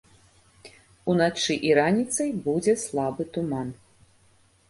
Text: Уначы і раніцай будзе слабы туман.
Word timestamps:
Уначы 1.13 1.57
і 1.67 1.75
раніцай 1.81 2.29
будзе 2.47 2.73
слабы 2.85 3.27
туман. 3.35 3.67